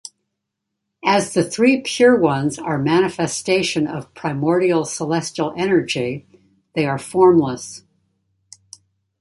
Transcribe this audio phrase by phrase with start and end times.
[1.05, 6.25] As the Three Pure Ones are manifestation of Primordial Celestial Energy,
[6.73, 7.83] they are formless.